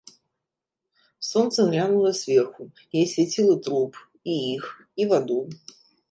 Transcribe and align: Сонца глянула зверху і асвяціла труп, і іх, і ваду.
Сонца 1.31 1.59
глянула 1.67 2.11
зверху 2.19 2.65
і 2.95 3.03
асвяціла 3.09 3.57
труп, 3.67 3.91
і 4.33 4.39
іх, 4.55 4.65
і 5.05 5.07
ваду. 5.13 5.39